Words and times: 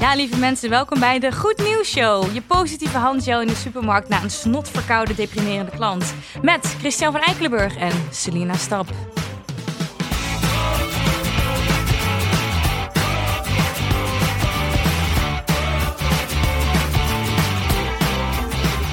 Ja, 0.00 0.14
lieve 0.14 0.36
mensen, 0.36 0.70
welkom 0.70 1.00
bij 1.00 1.18
de 1.18 1.32
Goed 1.32 1.62
Nieuws 1.64 1.90
Show. 1.90 2.34
Je 2.34 2.42
positieve 2.42 2.98
handgel 2.98 3.40
in 3.40 3.46
de 3.46 3.54
supermarkt 3.54 4.08
na 4.08 4.22
een 4.22 4.30
snotverkoude, 4.30 5.14
deprimerende 5.14 5.70
klant. 5.70 6.14
Met 6.42 6.76
Christian 6.78 7.12
van 7.12 7.20
Eikelenburg 7.20 7.76
en 7.76 7.92
Selina 8.10 8.54
Stap. 8.54 8.86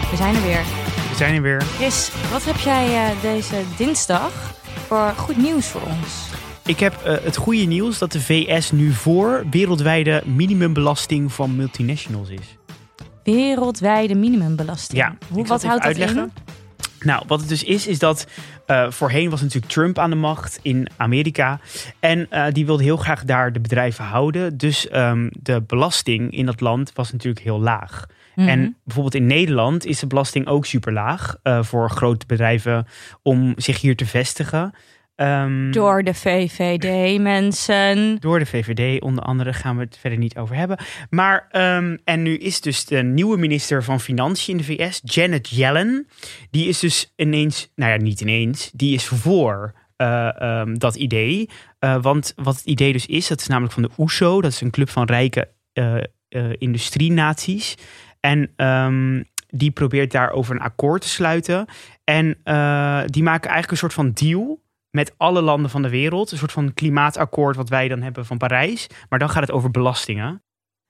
We 0.09 0.15
zijn 0.15 0.35
er 0.35 0.41
weer. 0.41 0.63
We 1.09 1.15
zijn 1.15 1.35
er 1.35 1.41
weer. 1.41 1.61
Chris, 1.61 2.11
wat 2.31 2.45
heb 2.45 2.57
jij 2.57 3.09
eh, 3.09 3.21
deze 3.21 3.55
dinsdag 3.77 4.31
voor 4.87 5.13
goed 5.17 5.37
nieuws 5.37 5.67
voor 5.67 5.81
ons? 5.81 6.27
Ik 6.67 6.79
heb 6.79 6.93
uh, 6.93 7.13
het 7.23 7.35
goede 7.35 7.63
nieuws 7.63 7.97
dat 7.97 8.11
de 8.11 8.21
VS 8.21 8.71
nu 8.71 8.91
voor 8.91 9.45
wereldwijde 9.49 10.23
minimumbelasting 10.25 11.33
van 11.33 11.55
multinationals 11.55 12.29
is. 12.29 12.57
Wereldwijde 13.23 14.15
minimumbelasting? 14.15 15.01
Ja. 15.01 15.15
Hoe, 15.29 15.45
wat 15.45 15.63
houdt 15.63 15.83
dat 15.83 15.91
uitleggen. 15.91 16.17
in? 16.17 16.55
Nou, 16.99 17.23
wat 17.27 17.39
het 17.39 17.49
dus 17.49 17.63
is, 17.63 17.87
is 17.87 17.99
dat 17.99 18.27
uh, 18.67 18.91
voorheen 18.91 19.29
was 19.29 19.41
natuurlijk 19.41 19.73
Trump 19.73 19.99
aan 19.99 20.09
de 20.09 20.15
macht 20.15 20.59
in 20.61 20.89
Amerika. 20.97 21.59
En 21.99 22.27
uh, 22.31 22.45
die 22.51 22.65
wilde 22.65 22.83
heel 22.83 22.97
graag 22.97 23.23
daar 23.23 23.53
de 23.53 23.59
bedrijven 23.59 24.05
houden. 24.05 24.57
Dus 24.57 24.87
um, 24.93 25.29
de 25.41 25.61
belasting 25.61 26.31
in 26.31 26.45
dat 26.45 26.61
land 26.61 26.91
was 26.93 27.11
natuurlijk 27.11 27.43
heel 27.43 27.59
laag. 27.59 28.05
Mm 28.07 28.43
-hmm. 28.43 28.47
En 28.47 28.77
bijvoorbeeld 28.83 29.15
in 29.15 29.27
Nederland 29.27 29.85
is 29.85 29.99
de 29.99 30.07
belasting 30.07 30.47
ook 30.47 30.65
super 30.65 30.93
laag 30.93 31.35
uh, 31.43 31.63
voor 31.63 31.89
grote 31.89 32.25
bedrijven 32.25 32.87
om 33.21 33.53
zich 33.55 33.81
hier 33.81 33.95
te 33.95 34.05
vestigen. 34.05 34.73
Um, 35.21 35.71
door 35.71 36.03
de 36.03 36.13
VVD, 36.13 37.19
mensen. 37.21 38.19
Door 38.19 38.39
de 38.39 38.45
VVD, 38.45 39.01
onder 39.01 39.23
andere, 39.23 39.53
gaan 39.53 39.77
we 39.77 39.83
het 39.83 39.97
verder 39.97 40.19
niet 40.19 40.37
over 40.37 40.55
hebben. 40.55 40.77
Maar, 41.09 41.47
um, 41.51 41.99
en 42.03 42.21
nu 42.21 42.37
is 42.37 42.61
dus 42.61 42.85
de 42.85 43.03
nieuwe 43.03 43.37
minister 43.37 43.83
van 43.83 43.99
Financiën 43.99 44.57
in 44.57 44.57
de 44.57 44.63
VS, 44.63 45.01
Janet 45.03 45.49
Yellen. 45.49 46.07
Die 46.51 46.67
is 46.67 46.79
dus 46.79 47.13
ineens, 47.15 47.71
nou 47.75 47.91
ja, 47.91 47.97
niet 47.97 48.21
ineens, 48.21 48.71
die 48.73 48.93
is 48.93 49.05
voor 49.05 49.73
uh, 49.97 50.29
um, 50.41 50.79
dat 50.79 50.95
idee. 50.95 51.49
Uh, 51.79 52.01
want 52.01 52.33
wat 52.35 52.55
het 52.55 52.65
idee 52.65 52.91
dus 52.91 53.05
is, 53.05 53.27
dat 53.27 53.39
is 53.39 53.47
namelijk 53.47 53.73
van 53.73 53.83
de 53.83 53.91
OESO. 53.97 54.41
Dat 54.41 54.51
is 54.51 54.61
een 54.61 54.71
club 54.71 54.89
van 54.89 55.05
rijke 55.05 55.49
uh, 55.73 56.03
industrienaties. 56.57 57.75
En 58.19 58.51
die 59.47 59.71
probeert 59.71 60.11
daarover 60.11 60.55
een 60.55 60.61
akkoord 60.61 61.01
te 61.01 61.09
sluiten. 61.09 61.65
En 62.03 62.25
die 63.05 63.23
maken 63.23 63.49
eigenlijk 63.49 63.71
een 63.71 63.77
soort 63.77 63.93
van 63.93 64.11
deal 64.11 64.65
met 64.97 65.13
alle 65.17 65.41
landen 65.41 65.69
van 65.69 65.81
de 65.81 65.89
wereld. 65.89 66.31
Een 66.31 66.37
soort 66.37 66.51
van 66.51 66.73
klimaatakkoord 66.73 67.55
wat 67.55 67.69
wij 67.69 67.87
dan 67.87 68.01
hebben 68.01 68.25
van 68.25 68.37
Parijs. 68.37 68.87
Maar 69.09 69.19
dan 69.19 69.29
gaat 69.29 69.41
het 69.41 69.51
over 69.51 69.71
belastingen. 69.71 70.41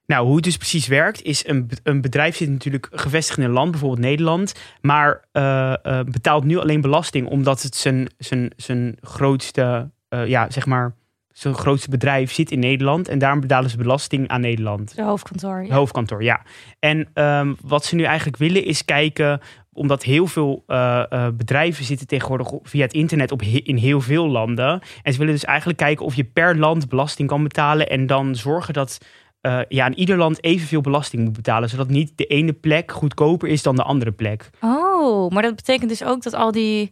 Nou, 0.05 0.25
hoe 0.25 0.35
het 0.35 0.43
dus 0.43 0.57
precies 0.57 0.87
werkt, 0.87 1.21
is 1.21 1.47
een, 1.47 1.69
een 1.83 2.01
bedrijf 2.01 2.35
zit 2.35 2.49
natuurlijk 2.49 2.87
gevestigd 2.91 3.39
in 3.39 3.45
een 3.45 3.51
land, 3.51 3.71
bijvoorbeeld 3.71 4.01
Nederland, 4.01 4.53
maar 4.81 5.27
uh, 5.33 5.73
uh, 5.83 5.99
betaalt 6.03 6.43
nu 6.43 6.57
alleen 6.57 6.81
belasting 6.81 7.27
omdat 7.27 7.61
het 7.61 7.75
zijn, 7.75 8.09
zijn, 8.17 8.51
zijn 8.55 8.97
grootste, 9.01 9.89
uh, 10.09 10.27
ja, 10.27 10.51
zeg 10.51 10.65
maar, 10.65 10.95
zijn 11.31 11.53
grootste 11.53 11.89
bedrijf 11.89 12.31
zit 12.31 12.51
in 12.51 12.59
Nederland 12.59 13.07
en 13.07 13.19
daarom 13.19 13.39
betalen 13.39 13.69
ze 13.69 13.77
belasting 13.77 14.27
aan 14.27 14.41
Nederland. 14.41 14.95
De 14.95 15.03
hoofdkantoor, 15.03 15.61
ja. 15.61 15.67
De 15.67 15.73
hoofdkantoor, 15.73 16.23
ja. 16.23 16.41
En 16.79 17.23
um, 17.23 17.57
wat 17.61 17.85
ze 17.85 17.95
nu 17.95 18.03
eigenlijk 18.03 18.37
willen 18.37 18.65
is 18.65 18.85
kijken 18.85 19.41
omdat 19.77 20.03
heel 20.03 20.27
veel 20.27 20.63
uh, 20.67 21.03
uh, 21.09 21.27
bedrijven 21.33 21.85
zitten 21.85 22.07
tegenwoordig 22.07 22.51
via 22.63 22.81
het 22.81 22.93
internet 22.93 23.31
op 23.31 23.41
he 23.41 23.61
in 23.63 23.75
heel 23.75 24.01
veel 24.01 24.27
landen. 24.27 24.81
En 25.03 25.13
ze 25.13 25.19
willen 25.19 25.33
dus 25.33 25.45
eigenlijk 25.45 25.79
kijken 25.79 26.05
of 26.05 26.15
je 26.15 26.23
per 26.23 26.57
land 26.57 26.89
belasting 26.89 27.27
kan 27.27 27.43
betalen. 27.43 27.89
En 27.89 28.07
dan 28.07 28.35
zorgen 28.35 28.73
dat 28.73 28.97
uh, 29.41 29.59
ja, 29.67 29.85
aan 29.85 29.93
ieder 29.93 30.17
land 30.17 30.43
evenveel 30.43 30.81
belasting 30.81 31.23
moet 31.23 31.35
betalen. 31.35 31.69
Zodat 31.69 31.87
niet 31.87 32.11
de 32.15 32.25
ene 32.25 32.53
plek 32.53 32.91
goedkoper 32.91 33.49
is 33.49 33.63
dan 33.63 33.75
de 33.75 33.83
andere 33.83 34.11
plek. 34.11 34.49
Oh, 34.59 35.31
maar 35.31 35.43
dat 35.43 35.55
betekent 35.55 35.89
dus 35.89 36.03
ook 36.03 36.23
dat 36.23 36.33
al 36.33 36.51
die, 36.51 36.91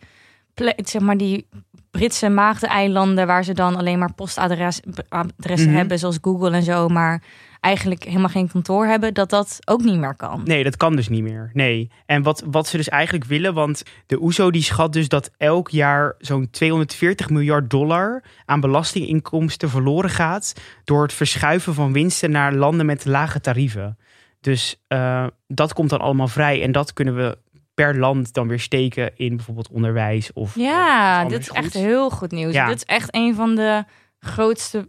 zeg 0.76 1.02
maar 1.02 1.18
die 1.18 1.48
Britse 1.92 2.30
maagdeneilanden... 2.30 3.28
waar 3.28 3.44
ze 3.44 3.54
dan 3.54 3.76
alleen 3.76 4.00
maar 4.00 4.14
postadressen 4.14 4.94
mm 5.10 5.26
-hmm. 5.48 5.76
hebben, 5.76 6.00
zoals 6.00 6.18
Google 6.22 6.52
en 6.52 6.64
zo... 6.64 6.88
maar 6.88 7.24
eigenlijk 7.66 8.04
helemaal 8.04 8.30
geen 8.30 8.50
kantoor 8.52 8.86
hebben, 8.86 9.14
dat 9.14 9.30
dat 9.30 9.60
ook 9.66 9.84
niet 9.84 9.98
meer 9.98 10.16
kan. 10.16 10.42
Nee, 10.44 10.64
dat 10.64 10.78
kan 10.78 10.96
dus 10.96 11.10
niet 11.10 11.24
meer. 11.24 11.50
Nee. 11.54 11.92
En 12.06 12.24
wat, 12.24 12.44
wat 12.46 12.68
ze 12.68 12.78
dus 12.78 12.90
eigenlijk 12.90 13.26
willen, 13.26 13.54
want 13.54 13.84
de 14.06 14.22
OESO 14.22 14.52
die 14.52 14.64
schat 14.64 14.94
dus 14.94 15.08
dat 15.08 15.32
elk 15.38 15.70
jaar 15.70 16.16
zo'n 16.18 16.50
240 16.50 17.30
miljard 17.30 17.70
dollar 17.70 18.24
aan 18.46 18.60
belastinginkomsten 18.60 19.70
verloren 19.70 20.10
gaat 20.10 20.54
door 20.84 21.04
het 21.04 21.14
verschuiven 21.14 21.74
van 21.74 21.94
winsten 21.94 22.32
naar 22.32 22.54
landen 22.54 22.86
met 22.86 23.06
lage 23.06 23.42
tarieven. 23.42 23.98
Dus 24.42 24.82
uh, 24.88 25.26
dat 25.48 25.74
komt 25.74 25.90
dan 25.90 26.00
allemaal 26.00 26.28
vrij 26.28 26.62
en 26.62 26.72
dat 26.72 26.94
kunnen 26.94 27.16
we 27.16 27.38
per 27.74 27.98
land 27.98 28.34
dan 28.34 28.48
weer 28.48 28.60
steken 28.60 29.12
in 29.16 29.36
bijvoorbeeld 29.36 29.70
onderwijs 29.70 30.34
of. 30.34 30.56
Ja, 30.56 31.26
dit 31.26 31.40
is 31.40 31.50
echt 31.50 31.74
heel 31.74 32.10
goed 32.10 32.32
nieuws. 32.32 32.54
Ja. 32.54 32.68
Dit 32.68 32.76
is 32.76 32.84
echt 32.84 33.16
een 33.16 33.36
van 33.36 33.56
de 33.56 33.84
grootste 34.20 34.88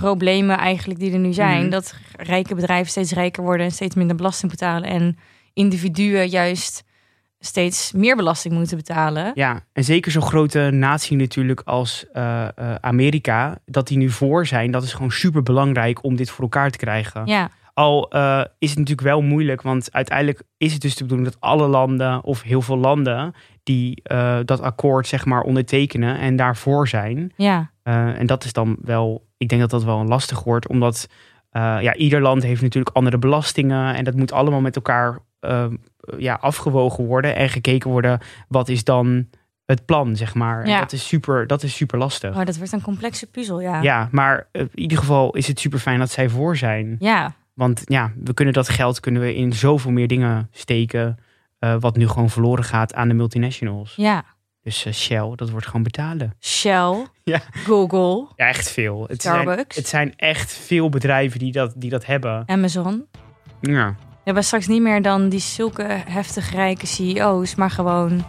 problemen 0.00 0.58
eigenlijk 0.58 1.00
die 1.00 1.12
er 1.12 1.18
nu 1.18 1.32
zijn. 1.32 1.64
Mm. 1.64 1.70
Dat 1.70 1.94
rijke 2.16 2.54
bedrijven 2.54 2.90
steeds 2.90 3.12
rijker 3.12 3.42
worden 3.42 3.66
en 3.66 3.72
steeds 3.72 3.94
minder 3.94 4.16
belasting 4.16 4.50
betalen. 4.50 4.90
En 4.90 5.18
individuen 5.52 6.28
juist 6.28 6.84
steeds 7.38 7.92
meer 7.92 8.16
belasting 8.16 8.54
moeten 8.54 8.76
betalen. 8.76 9.32
Ja, 9.34 9.60
en 9.72 9.84
zeker 9.84 10.12
zo'n 10.12 10.22
grote 10.22 10.70
natie 10.72 11.16
natuurlijk 11.16 11.60
als 11.64 12.04
uh, 12.12 12.48
uh, 12.58 12.74
Amerika, 12.74 13.58
dat 13.64 13.88
die 13.88 13.98
nu 13.98 14.10
voor 14.10 14.46
zijn, 14.46 14.70
dat 14.70 14.82
is 14.82 14.92
gewoon 14.92 15.10
super 15.10 15.42
belangrijk 15.42 16.04
om 16.04 16.16
dit 16.16 16.30
voor 16.30 16.42
elkaar 16.42 16.70
te 16.70 16.78
krijgen. 16.78 17.26
Ja. 17.26 17.50
Al 17.74 18.16
uh, 18.16 18.44
is 18.58 18.70
het 18.70 18.78
natuurlijk 18.78 19.08
wel 19.08 19.22
moeilijk, 19.22 19.62
want 19.62 19.92
uiteindelijk 19.92 20.42
is 20.56 20.72
het 20.72 20.82
dus 20.82 20.94
de 20.94 21.02
bedoeling 21.02 21.30
dat 21.30 21.40
alle 21.40 21.66
landen 21.66 22.24
of 22.24 22.42
heel 22.42 22.62
veel 22.62 22.78
landen 22.78 23.34
die 23.62 24.02
dat 24.44 24.60
akkoord 24.60 25.06
zeg 25.06 25.24
maar 25.24 25.42
ondertekenen 25.42 26.18
en 26.18 26.36
daarvoor 26.36 26.88
zijn. 26.88 27.32
Ja. 27.36 27.70
en 27.82 28.26
dat 28.26 28.44
is 28.44 28.52
dan 28.52 28.76
wel 28.82 29.27
ik 29.38 29.48
denk 29.48 29.60
dat 29.60 29.70
dat 29.70 29.84
wel 29.84 30.04
lastig 30.04 30.42
wordt, 30.44 30.68
omdat 30.68 31.08
uh, 31.52 31.78
ja, 31.80 31.94
ieder 31.94 32.20
land 32.20 32.42
heeft 32.42 32.62
natuurlijk 32.62 32.96
andere 32.96 33.18
belastingen 33.18 33.94
en 33.94 34.04
dat 34.04 34.14
moet 34.14 34.32
allemaal 34.32 34.60
met 34.60 34.76
elkaar 34.76 35.18
uh, 35.40 35.66
ja, 36.18 36.38
afgewogen 36.40 37.04
worden 37.04 37.36
en 37.36 37.48
gekeken 37.48 37.90
worden 37.90 38.18
wat 38.48 38.68
is 38.68 38.84
dan 38.84 39.28
het 39.64 39.84
plan, 39.84 40.16
zeg 40.16 40.34
maar. 40.34 40.66
Ja. 40.66 40.74
En 40.74 40.80
dat 40.80 40.92
is 40.92 41.06
super, 41.06 41.46
dat 41.46 41.62
is 41.62 41.76
super 41.76 41.98
lastig. 41.98 42.36
Oh, 42.36 42.44
dat 42.44 42.56
wordt 42.56 42.72
een 42.72 42.80
complexe 42.80 43.26
puzzel, 43.26 43.60
ja. 43.60 43.82
Ja, 43.82 44.08
maar 44.10 44.48
in 44.52 44.70
ieder 44.74 44.98
geval 44.98 45.36
is 45.36 45.46
het 45.46 45.60
super 45.60 45.78
fijn 45.78 45.98
dat 45.98 46.10
zij 46.10 46.28
voor 46.28 46.56
zijn. 46.56 46.96
Ja. 46.98 47.34
Want 47.54 47.82
ja, 47.84 48.12
we 48.24 48.34
kunnen 48.34 48.54
dat 48.54 48.68
geld 48.68 49.00
kunnen 49.00 49.22
we 49.22 49.34
in 49.34 49.52
zoveel 49.52 49.90
meer 49.90 50.08
dingen 50.08 50.48
steken, 50.50 51.18
uh, 51.60 51.76
wat 51.80 51.96
nu 51.96 52.08
gewoon 52.08 52.30
verloren 52.30 52.64
gaat 52.64 52.94
aan 52.94 53.08
de 53.08 53.14
multinationals. 53.14 53.94
Ja. 53.96 54.24
Dus 54.68 54.86
uh, 54.86 54.92
Shell, 54.92 55.32
dat 55.34 55.50
wordt 55.50 55.66
gewoon 55.66 55.82
betalen. 55.82 56.34
Shell, 56.40 57.06
ja. 57.24 57.40
Google. 57.52 58.26
Ja, 58.36 58.46
echt 58.46 58.70
veel. 58.70 59.04
Het 59.08 59.20
Starbucks. 59.20 59.74
Zijn, 59.74 59.84
het 59.84 59.88
zijn 59.88 60.12
echt 60.16 60.52
veel 60.52 60.88
bedrijven 60.88 61.38
die 61.38 61.52
dat, 61.52 61.72
die 61.76 61.90
dat 61.90 62.06
hebben. 62.06 62.42
Amazon. 62.46 63.06
Ja. 63.60 63.94
We 63.98 64.24
hebben 64.24 64.44
straks 64.44 64.66
niet 64.66 64.82
meer 64.82 65.02
dan 65.02 65.28
die 65.28 65.40
zulke 65.40 65.82
heftig 66.08 66.52
rijke 66.52 66.86
CEO's, 66.86 67.54
maar 67.54 67.70
gewoon 67.70 68.26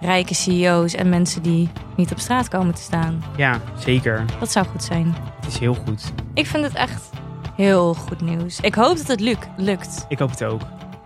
rijke 0.00 0.34
CEO's 0.34 0.94
en 0.94 1.08
mensen 1.08 1.42
die 1.42 1.70
niet 1.96 2.12
op 2.12 2.18
straat 2.18 2.48
komen 2.48 2.74
te 2.74 2.82
staan. 2.82 3.24
Ja, 3.36 3.60
zeker. 3.78 4.24
Dat 4.40 4.52
zou 4.52 4.66
goed 4.66 4.82
zijn. 4.82 5.14
Het 5.40 5.46
is 5.46 5.58
heel 5.58 5.74
goed. 5.74 6.12
Ik 6.34 6.46
vind 6.46 6.64
het 6.64 6.74
echt 6.74 7.10
heel 7.56 7.94
goed 7.94 8.20
nieuws. 8.20 8.60
Ik 8.60 8.74
hoop 8.74 8.96
dat 8.96 9.06
het 9.06 9.20
luk 9.20 9.48
lukt. 9.56 10.04
Ik 10.08 10.18
hoop 10.18 10.30
het 10.30 10.44
ook. 10.44 10.62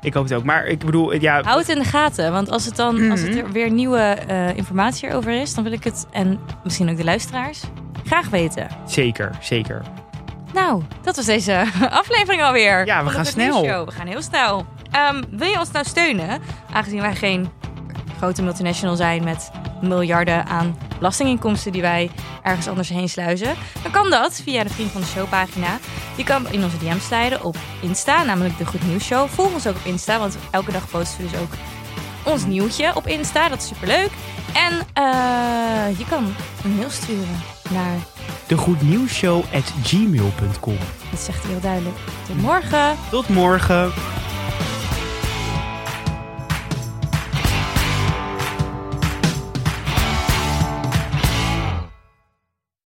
Ik 0.07 0.15
hoop 0.15 0.25
het 0.25 0.35
ook. 0.35 0.45
Maar 0.45 0.67
ik 0.67 0.79
bedoel, 0.79 1.15
ja. 1.15 1.43
Houd 1.43 1.59
het 1.59 1.69
in 1.69 1.79
de 1.79 1.85
gaten. 1.85 2.33
Want 2.33 2.51
als, 2.51 2.65
het 2.65 2.77
dan, 2.77 2.95
mm 2.95 3.01
-hmm. 3.01 3.11
als 3.11 3.21
het 3.21 3.37
er 3.37 3.53
weer 3.53 3.71
nieuwe 3.71 4.19
uh, 4.31 4.57
informatie 4.57 5.15
over 5.15 5.41
is, 5.41 5.55
dan 5.55 5.65
wil 5.65 5.73
ik 5.73 5.85
het, 5.85 6.07
en 6.11 6.39
misschien 6.65 6.91
ook 6.91 6.97
de 6.97 7.05
luisteraars, 7.05 7.63
graag 8.05 8.29
weten. 8.29 8.67
Zeker, 8.87 9.31
zeker. 9.41 9.83
Nou, 10.53 10.83
dat 11.03 11.17
was 11.17 11.25
deze 11.25 11.65
aflevering 11.91 12.43
alweer. 12.43 12.87
Ja, 12.87 13.05
we 13.05 13.11
gaan 13.11 13.25
snel. 13.25 13.63
We 13.85 13.93
gaan 13.93 14.07
heel 14.07 14.23
snel. 14.23 14.67
Um, 15.13 15.25
wil 15.31 15.49
je 15.49 15.59
ons 15.59 15.71
nou 15.71 15.85
steunen? 15.85 16.41
Aangezien 16.73 17.01
wij 17.01 17.15
geen 17.15 17.49
grote 18.17 18.43
multinational 18.43 18.97
zijn 18.97 19.25
met 19.25 19.51
miljarden 19.81 20.47
aan 20.47 20.77
belastinginkomsten 20.99 21.73
die 21.73 21.83
wij 21.83 22.11
ergens 22.43 22.69
anders 22.69 22.89
heen 22.89 23.09
sluizen, 23.09 23.55
dan 23.83 23.93
kan 23.93 24.11
dat 24.11 24.41
via 24.45 24.63
de 24.63 24.71
Vriend 24.71 24.91
van 24.91 25.01
de 25.01 25.07
Show 25.07 25.29
pagina. 25.29 25.79
Je 26.17 26.25
kan 26.25 26.51
in 26.51 26.65
onze 26.65 26.79
DM's 26.79 27.05
stijden 27.05 27.45
op 27.45 27.57
Insta, 27.83 28.25
namelijk 28.25 28.59
de 28.59 28.67
Goed 28.67 28.87
Nieuws 28.87 29.05
Show. 29.05 29.29
Volg 29.29 29.53
ons 29.53 29.67
ook 29.67 29.77
op 29.77 29.85
Insta, 29.85 30.19
want 30.19 30.37
elke 30.51 30.73
dag 30.73 30.91
posten 30.91 31.25
we 31.25 31.31
dus 31.31 31.41
ook 31.41 31.51
ons 32.25 32.47
nieuwtje 32.47 32.95
op 32.95 33.07
Insta. 33.07 33.49
Dat 33.49 33.59
is 33.59 33.67
superleuk. 33.67 34.11
En 34.53 34.73
uh, 34.73 34.79
je 35.99 36.05
kan 36.09 36.35
een 36.65 36.77
mail 36.77 36.91
sturen 36.91 37.43
naar 37.71 37.97
degoednieuwsshow@gmail.com. 38.47 40.79
Dat 41.11 41.21
zegt 41.21 41.47
heel 41.47 41.61
duidelijk. 41.61 41.97
Tot 42.27 42.41
morgen. 42.41 42.97
Tot 43.11 43.29
morgen. 43.29 43.93